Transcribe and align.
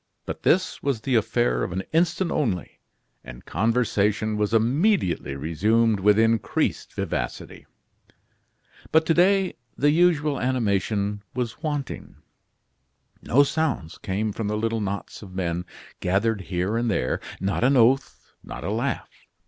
But 0.25 0.41
this 0.41 0.81
was 0.81 1.01
the 1.01 1.13
affair 1.13 1.61
of 1.63 1.71
an 1.71 1.83
instant 1.93 2.31
only, 2.31 2.79
and 3.23 3.45
conversation 3.45 4.35
was 4.35 4.51
immediately 4.51 5.35
resumed 5.35 5.99
with 5.99 6.17
increased 6.17 6.95
vivacity. 6.95 7.67
But 8.91 9.05
to 9.05 9.13
day 9.13 9.57
the 9.77 9.91
usual 9.91 10.39
animation 10.41 11.21
was 11.35 11.61
wanting. 11.61 12.15
No 13.21 13.43
sounds 13.43 13.99
came 13.99 14.31
from 14.31 14.47
the 14.47 14.57
little 14.57 14.81
knots 14.81 15.21
of 15.21 15.35
men 15.35 15.65
gathered 15.99 16.41
here 16.49 16.77
and 16.77 16.89
there, 16.89 17.19
not 17.39 17.63
an 17.63 17.77
oath, 17.77 18.33
not 18.43 18.63
a 18.63 18.71
laugh. 18.71 19.27